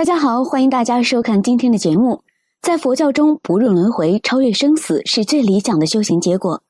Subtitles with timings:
[0.00, 2.22] 大家好，欢迎大家收看今天的节目。
[2.62, 6.62] 在佛教中，不入轮回、超越生死是最理想的修行结果。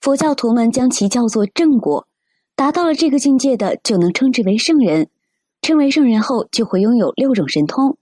[0.00, 2.08] 佛教徒们将其叫做正果。
[2.56, 5.06] 达到了这个境界的，就能称之为圣人。
[5.60, 7.98] 称为圣人后，就会拥有六种神通。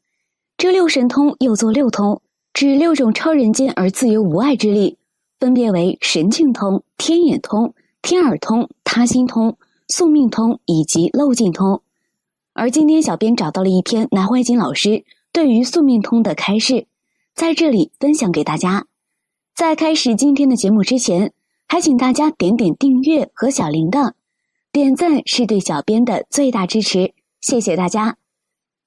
[0.56, 2.22] 这六神通又作六通，
[2.54, 4.96] 指六种超人间而自由无碍之力，
[5.38, 11.82] 分别为神境通、天眼通、天耳通、他心通、宿命通以及漏尽通。
[12.52, 16.88] 而今天，小编找到了一篇南怀瑾老师对于宿命通的开示，
[17.32, 18.86] 在这里分享给大家。
[19.54, 21.32] 在开始今天的节目之前，
[21.68, 24.14] 还请大家点点订阅和小铃铛，
[24.72, 28.16] 点赞是对小编的最大支持，谢谢大家。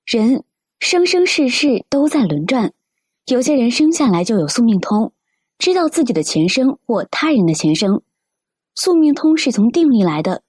[0.06, 0.44] 人
[0.80, 2.73] 生生世世都在轮转，
[3.28, 5.14] 有些人生下来就有宿命通，
[5.58, 8.02] 知道自己的前生或他人的前生。
[8.75, 10.44] 宿命通是从定力来的，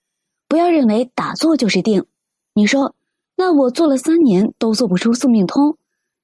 [0.49, 2.05] 不要认为打坐就是定。
[2.55, 2.97] 你说。
[3.37, 5.77] 那我做了三年都做不出宿命通，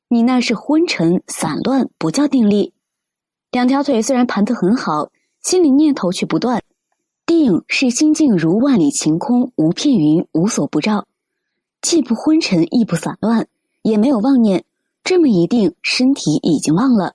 [0.09, 2.73] 你那是昏沉散乱，不叫定力。
[3.51, 5.11] 两条腿虽然盘得很好，
[5.43, 6.63] 心里念头却不断。
[7.27, 11.07] 定是心境如万里晴空，无片云，无所不照，
[11.81, 13.47] 既不昏沉，亦不散乱，
[13.83, 14.65] 也没有妄念。
[15.05, 17.15] 这么一定，身体已经忘了。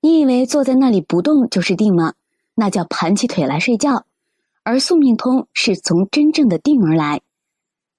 [0.00, 2.14] 你以为坐在那里不动就是定吗？
[2.54, 4.04] 那叫盘起腿来睡觉。
[4.62, 7.22] 而宿命通是从真正的定而来。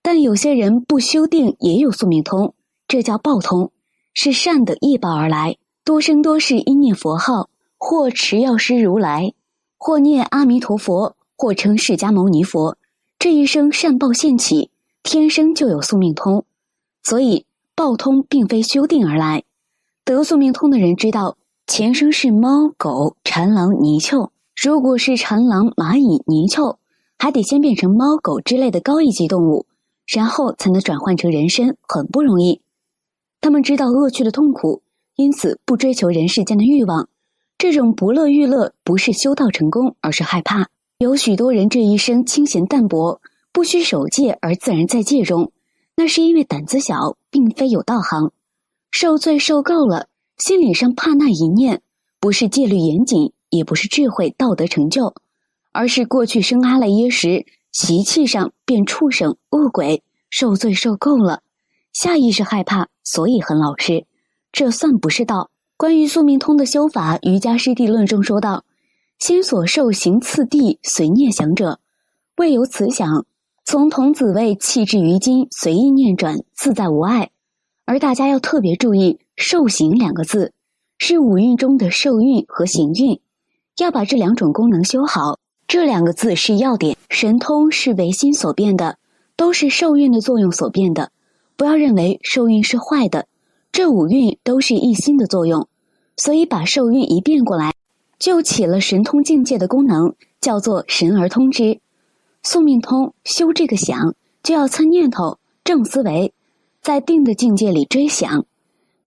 [0.01, 2.53] 但有些人不修定也有宿命通，
[2.87, 3.71] 这叫报通，
[4.13, 5.57] 是善的业报而来。
[5.83, 9.33] 多生多世因念佛号，或持药师如来，
[9.77, 12.77] 或念阿弥陀佛，或称释迦牟尼佛，
[13.17, 14.69] 这一生善报现起，
[15.03, 16.45] 天生就有宿命通。
[17.01, 17.45] 所以
[17.75, 19.43] 报通并非修定而来。
[20.05, 24.31] 得宿命通的人知道，前生是猫、狗、豺狼、泥鳅。
[24.55, 26.77] 如果是豺狼、蚂蚁、泥鳅，
[27.17, 29.65] 还得先变成猫、狗之类的高一级动物。
[30.09, 32.61] 然后才能转换成人身，很不容易。
[33.41, 34.81] 他们知道恶趣的痛苦，
[35.15, 37.07] 因此不追求人世间的欲望。
[37.59, 40.67] 这种不乐欲乐，不是修道成功，而是害怕。
[40.97, 43.21] 有许多人这一生清闲淡泊，
[43.51, 45.51] 不需守戒而自然在戒中，
[45.95, 48.31] 那是因为胆子小，并非有道行。
[48.89, 51.83] 受罪受够了，心理上怕那一念，
[52.19, 55.13] 不是戒律严谨，也不是智慧道德成就，
[55.71, 57.45] 而是过去生阿赖耶时。
[57.71, 61.41] 习气上变畜生恶鬼受罪受够了，
[61.93, 64.05] 下意识害怕，所以很老实，
[64.51, 65.49] 这算不是道。
[65.77, 68.65] 关于宿命通的修法，《瑜伽师地论》中说道
[69.17, 71.79] ：“心所受行次第随念想者，
[72.35, 73.25] 未有此想，
[73.63, 77.29] 从童子位弃至于今，随意念转，自在无碍。”
[77.85, 80.53] 而大家要特别注意“受行”两个字，
[80.97, 83.19] 是五蕴中的受蕴和行蕴，
[83.77, 85.38] 要把这两种功能修好。
[85.69, 88.97] 这两个字是要点，神通是唯心所变的，
[89.35, 91.11] 都是受孕的作用所变的。
[91.55, 93.27] 不要认为受孕是坏的，
[93.71, 95.67] 这五蕴都是一心的作用，
[96.17, 97.71] 所以把受孕一变过来，
[98.17, 101.79] 就起了神通境界的功能，叫做神而通之。
[102.41, 106.33] 宿命通修这个想，就要参念头，正思维，
[106.81, 108.43] 在定的境界里追想。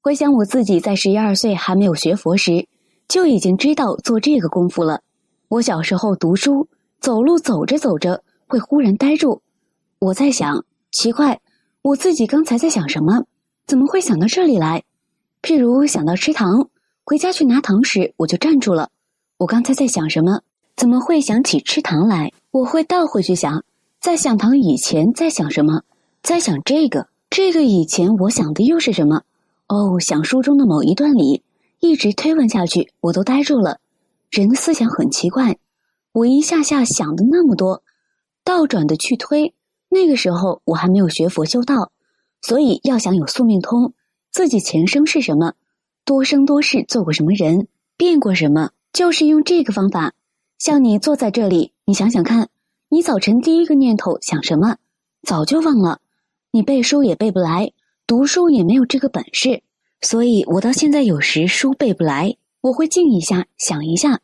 [0.01, 2.69] 回想我自己在十一二岁还没有学佛时，
[3.09, 5.01] 就已经知道做这个功夫了。
[5.53, 6.67] 我小时候读书，
[6.99, 9.43] 走路走着走着会忽然呆住。
[9.99, 11.43] 我在想，奇怪，
[11.83, 13.27] 我自己刚才在想什么？
[13.67, 14.83] 怎么会想到这里来？
[15.43, 16.71] 譬如想到吃糖，
[17.05, 18.89] 回家去拿糖时，我就站住了。
[19.37, 20.41] 我刚才在想什么？
[20.75, 22.33] 怎么会想起吃糖来？
[22.51, 23.63] 我会倒回去想，
[24.01, 25.83] 在想糖以前在想什么？
[26.23, 29.21] 在想这个，这个以前我想的又是什么？
[29.69, 31.43] 哦，想书中的某一段里，
[31.79, 33.81] 一直推问下去，我都呆住了。
[34.33, 35.59] 人的思想很奇怪，
[36.13, 37.83] 我一下下想的那么多，
[38.43, 39.55] 倒转的去推。
[39.91, 41.93] 那个时候我还没有学佛修道，
[42.41, 43.93] 所以要想有宿命通，
[44.31, 45.53] 自己前生是什么，
[46.07, 47.69] 多生多世做过什么人，
[47.99, 50.15] 变过什么，就是用这个方法。
[50.59, 52.49] 像你坐在这里，你想想看，
[52.89, 54.79] 你早晨第一个念头想什么，
[55.29, 56.01] 早就忘了。
[56.53, 57.71] 你背书也背不来，
[58.07, 59.63] 读书也没有这个本事，
[60.01, 62.39] 所以我到现在有时书背不来。
[62.63, 64.21] 我会静一下，想一下，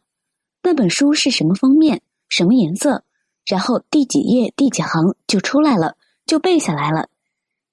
[0.62, 3.02] 那本书是什么封面，什么颜色，
[3.44, 7.08] 然后第几页第几行就出来了，就背下来了。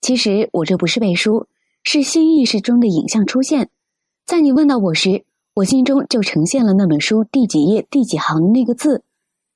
[0.01, 1.47] 其实我这不是背书，
[1.83, 3.69] 是新意识中的影像出现。
[4.25, 5.23] 在你问到我时，
[5.53, 9.03] 我心中就呈现了那本书第几页第几行那个字，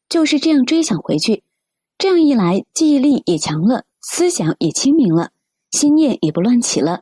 [0.07, 1.43] 就是这样追想回去。
[1.97, 5.31] 这样一来，记忆力也强了，思想也清明了，
[5.71, 7.01] 心念也不乱起了。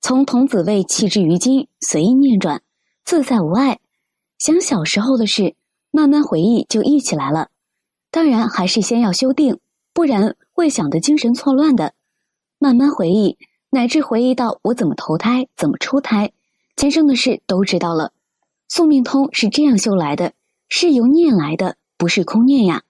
[0.00, 2.60] 从童子位弃之于今，随意念转，
[3.04, 3.80] 自在无碍。
[4.38, 5.54] 想小时候的事，
[5.90, 7.48] 慢慢回忆就忆起来了。
[8.10, 9.58] 当然，还是先要修定，
[9.92, 11.92] 不然会想得精神错乱的。
[12.58, 13.38] 慢慢回忆，
[13.70, 16.32] 乃至回忆到我怎么投胎，怎么出胎，
[16.76, 18.12] 前生的事都知道了。
[18.68, 20.32] 宿命通是这样修来的，
[20.68, 22.82] 是由念来的，不是空念呀。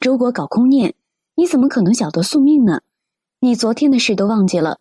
[0.00, 0.94] 如果搞空念，
[1.34, 2.80] 你怎么可能晓得宿命呢？
[3.38, 4.80] 你昨天的事都忘记了。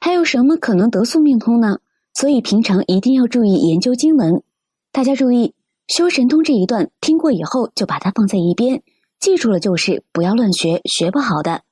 [0.00, 1.78] 还有什么可能得宿命通呢？
[2.14, 4.42] 所以平常一定要注意研究经文。
[4.90, 5.54] 大家注意，
[5.88, 8.82] 修神通这一段听过以后就把它放在一边，
[9.18, 11.62] 记住了就是，不要乱学，学不好的。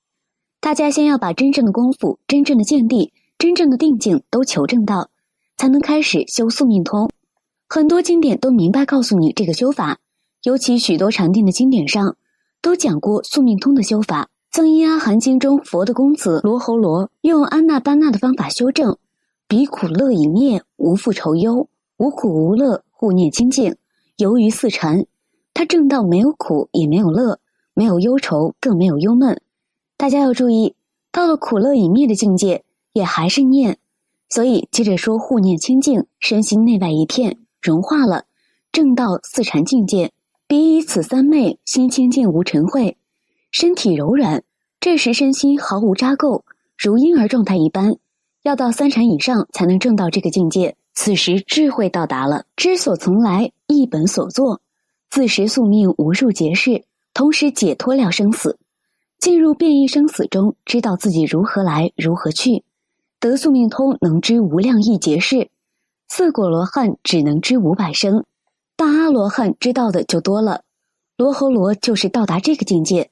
[0.61, 5.11] 大家先要把真正的功夫、真正的见地、真正的定境都求证到，
[5.57, 7.11] 才能开始修宿命通。
[7.69, 9.99] 很多经典都明白告诉你这个修法，
[10.43, 12.17] 尤其许多禅定的经典上
[12.61, 14.25] 都讲过宿命通的修法。
[14.57, 18.97] 《增一阿含经》中，佛的公子罗侯罗用安那班那的方法修正，
[19.50, 21.67] 彼苦乐已灭，无复愁忧，
[21.97, 23.75] 无苦无乐，护念清净，
[24.17, 25.06] 游于四禅。
[25.52, 27.41] 他正道没有苦，也没有乐，
[27.75, 29.43] 没有忧愁，更没有忧闷。
[29.97, 30.76] 大家要注意，
[31.11, 32.62] 到了苦乐已灭的境界，
[32.93, 33.79] 也还是念。
[34.29, 38.26] 所以接着说护念清净，身心内外一片融化了，
[38.70, 40.12] 正道四禅境界。
[40.47, 42.94] 彼以此三昧，心清净无尘秽。
[43.50, 44.44] 身体柔软，
[44.79, 46.43] 这时身心毫无扎垢，
[46.79, 47.97] 如婴儿状态一般。
[48.43, 50.77] 要到三禅以上才能证到这个境界。
[50.95, 54.61] 此时智慧到达了，知所从来，一本所作，
[55.09, 56.85] 自识宿命无数劫事，
[57.15, 58.59] 同时解脱了生死，
[59.19, 62.65] 进入变异生死中，知道自己如何来，如何去。
[63.19, 65.49] 得宿命通，能知无量亿劫事。
[66.09, 68.25] 四果罗汉只能知五百生，
[68.77, 70.63] 大阿罗汉知道的就多了。
[71.17, 73.11] 罗侯罗就是到达这个境界。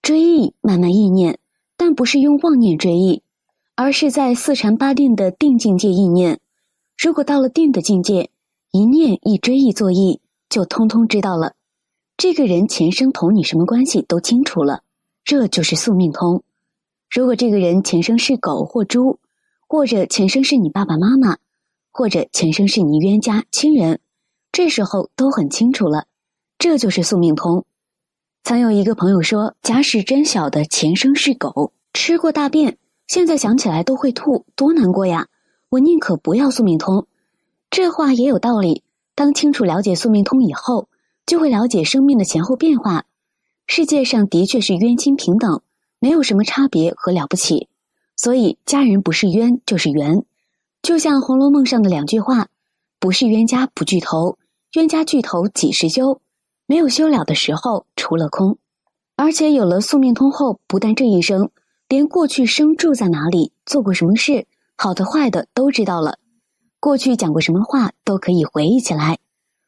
[0.00, 1.38] 追忆，慢慢意念，
[1.76, 3.22] 但不是用妄念追忆，
[3.80, 6.40] 而是在四禅八定的定境界意念。
[7.00, 8.28] 如果到了定的境界，
[8.72, 11.54] 一念一追忆作意，就通通知道了。
[12.16, 14.82] 这个人前生同你什么关系都清楚了，
[15.22, 16.42] 这就是宿命通。
[17.08, 19.20] 如果这个人前生是狗或猪，
[19.68, 21.38] 或者前生是你爸爸妈妈，
[21.92, 24.00] 或者前生是你冤家亲人，
[24.50, 26.06] 这时候都很清楚了，
[26.58, 27.64] 这就是宿命通。
[28.42, 32.76] 曾有一个朋友说：“假使真晓得前生是狗，吃过大便，
[33.08, 35.26] 现在想起来都会吐，多难过呀！
[35.70, 37.06] 我宁可不要宿命通。”
[37.70, 38.84] 这话也有道理。
[39.14, 40.88] 当清楚了解宿命通以后，
[41.26, 43.04] 就会了解生命的前后变化。
[43.66, 45.60] 世界上的确是冤亲平等，
[45.98, 47.68] 没有什么差别和了不起。
[48.16, 50.24] 所以家人不是冤就是缘，
[50.82, 52.46] 就像《红楼梦》上的两句话
[53.00, 54.38] ：“不是冤家不聚头，
[54.74, 56.20] 冤家聚头几时休。”
[56.66, 58.58] 没有休了的时候，除了空。
[59.16, 61.50] 而且有了宿命通后，不但这一生，
[61.88, 64.46] 连过去生住在哪里、做过什么事、
[64.76, 66.18] 好的坏的都知道了。
[66.80, 69.18] 过去讲过什么话，都可以回忆起来。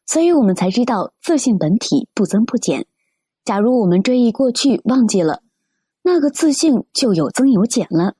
[0.06, 2.87] 所以我们才知道自信本体不增不减。
[3.44, 5.41] 假如我们追忆过去忘记了，
[6.03, 8.15] 那个自信就有增有减了。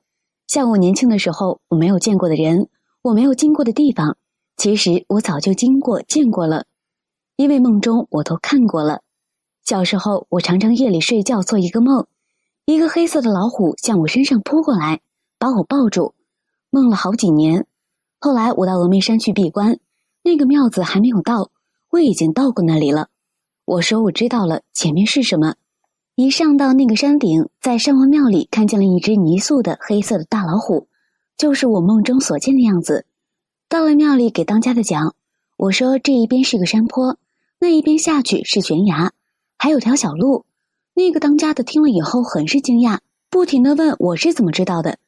[0.47, 2.69] 像我年轻的时候，我没有见过的人，
[3.03, 4.17] 我没有经过的地方，
[4.57, 6.65] 其实我早就经过见过了。
[7.35, 9.01] 因为梦中我都看过了。
[9.63, 12.07] 小时候，我常常夜里睡觉做一个梦，
[12.65, 15.01] 一个黑色的老虎向我身上扑过来，
[15.37, 16.13] 把我抱住。
[16.69, 17.65] 梦了好几年。
[18.19, 19.79] 后来我到峨眉山去闭关，
[20.23, 21.49] 那个庙子还没有到，
[21.89, 23.09] 我已经到过那里了。
[23.65, 25.55] 我说我知道了，前面是什么？
[26.15, 30.87] 一上到那个山顶，在山王庙里看见了一只泥塑的黑色的大老虎，
[31.35, 33.05] 就是我梦中所见的样子。
[33.67, 35.15] 到了庙里给当家的讲，
[35.57, 37.17] 我说这一边是个山坡。
[37.59, 39.11] 那一边下去是悬崖，
[39.57, 40.45] 还有条小路。
[41.01, 42.99] 那个当家的听了以后很是惊讶，
[43.31, 44.99] 不停的问我是怎么知道的。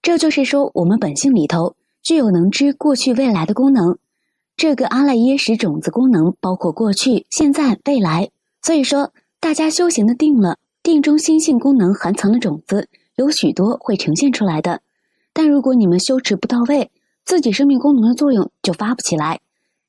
[0.00, 3.98] 这就是说，我们本性里头具有能知过去未来的功能。
[4.56, 8.30] 这个阿赖耶识种子功能包括过去、现在、未来。
[8.62, 14.80] 所以说，大家修行的定了，定中心性功能含藏的种子有许多会呈现出来的。
[15.34, 16.90] 但如果你们修持不到位，
[17.26, 19.40] 自己生命功能的作用就发不起来。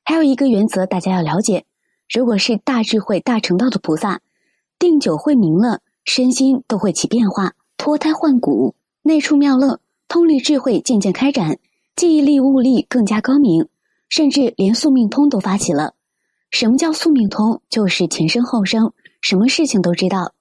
[0.04, 1.64] 还有一个原则，大家要了解。
[2.14, 4.20] 如果是大智慧、大成道的菩萨，
[4.78, 11.58] 定久慧明了，身心都会起变化，脱胎换骨，内处妙乐，通力智慧渐渐开展，
[11.96, 13.68] 记忆力、悟力更加高明，
[14.10, 15.94] 甚至连宿命通都发起了。
[16.52, 17.62] 什么叫宿命通？
[17.70, 20.34] 就是前生后生，什么事情都知道。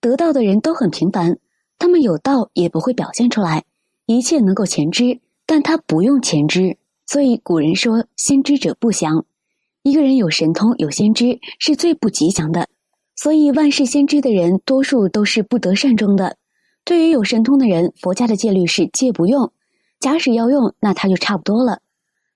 [0.00, 1.38] 得到的人都很平凡，
[1.78, 3.64] 他们有道也不会表现出来，
[4.06, 6.76] 一切能够前知，但他不用前知。
[7.06, 9.24] 所以古人说：“先知者不祥。”
[9.82, 12.68] 一个人有神通、有先知，是最不吉祥的。
[13.20, 16.36] 所以万事先知的人，多数都是不得善终的。
[16.84, 19.50] 对于有神通的人，佛家的戒律是戒不用。
[19.98, 21.80] 假使要用，那他就差不多了。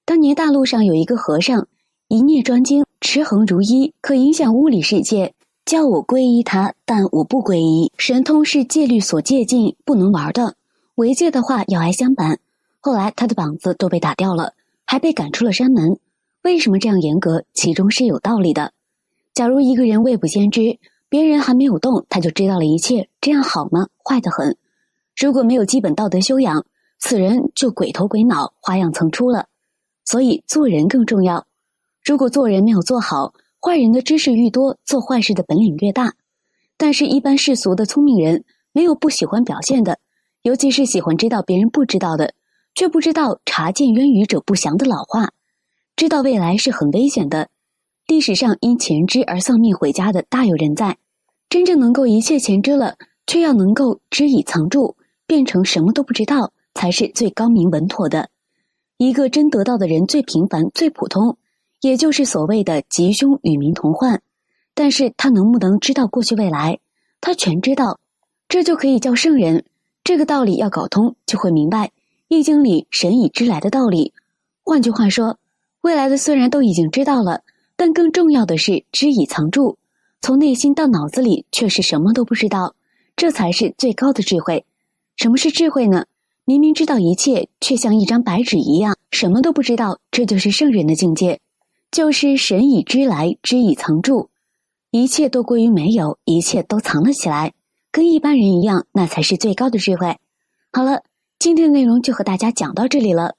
[0.04, 1.68] 当年大陆上有一个和尚，
[2.08, 5.34] 一念专精，持恒如一，可影响物理世界。
[5.64, 7.92] 叫我皈依他，但我不皈依。
[7.96, 10.56] 神通是戒律所戒禁，不能玩的。
[10.96, 12.40] 违戒的话要挨相板。
[12.80, 16.00] 后来他的膀子都被打掉了，还被赶出了山门。
[16.42, 17.44] 为什么这样严格？
[17.54, 18.72] 其中是有道理的。
[19.34, 23.88] 假如一个人未卜先知，别人还没有动，他就知道了一切，这样好吗？
[24.04, 24.56] 坏得很。
[25.16, 26.66] 如果没有基本道德修养，
[26.98, 29.46] 此人就鬼头鬼脑，花样层出了。
[30.04, 31.46] 所以做人更重要。
[32.04, 36.14] 如果做人没有做好，坏人的知识愈多，做坏事的本领越大。
[36.76, 39.98] 但是，一般世俗的聪明人，没有不喜欢表现的，
[40.42, 42.34] 尤其是喜欢知道别人不知道的，
[42.74, 45.30] 却不知道“察见渊鱼者不祥”的老话。
[45.94, 47.48] 知道未来是很危险的，
[48.06, 50.98] 历史上因前知而丧命回家的大有人在。
[51.48, 58.28] 真正能够一切前知了，却要能够知以藏住，变成什么都不知道，才是最高明稳妥的。
[58.98, 61.36] 一个真得道的人，最平凡、最普通，
[61.80, 64.20] 也就是所谓的吉凶与民同患。
[64.74, 66.78] 但是他能不能知道过去未来？
[67.20, 68.00] 他全知道，
[68.48, 69.64] 这就可以叫圣人。
[70.04, 71.86] 这个道理要搞通，就会明白
[72.28, 74.12] 《易经》里神以知来的道理。
[74.64, 75.38] 换句话说。
[75.82, 77.40] 未来的虽然都已经知道了，
[77.82, 79.76] 但更重要的是知以藏住，
[80.20, 82.76] 从内心到脑子里却是什么都不知道，
[83.16, 84.64] 这才是最高的智慧。
[85.16, 86.04] 什么是智慧呢？
[86.44, 91.40] 明明知道一切，却像一张白纸一样什么都不知道，这就是圣人的境界，
[91.90, 94.30] 就是神以知来，知以藏住，
[94.92, 97.52] 一切都归于没有，一切都藏了起来，
[97.90, 100.18] 跟一般人一样，那才是最高的智慧。
[100.72, 101.02] 好了，
[101.40, 103.34] 今天的内容就和大家讲到这里了。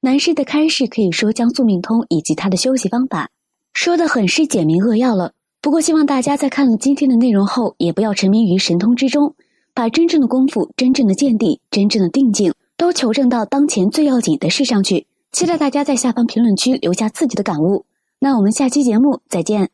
[0.00, 3.30] 南师的开示可以说将宿命通以及他的修习方法
[3.76, 5.32] 说的很是简明扼要了。
[5.60, 9.34] 不过希望大家在看了今天的内容后，也不要沉迷于神通之中，
[9.74, 15.06] 把真正的功夫、真正的见地、真正的定境都求证到当前最要紧的事上去。
[15.30, 17.84] 期待大家在下方评论区留下自己的感悟。
[18.18, 19.68] 那我们下期节目再见。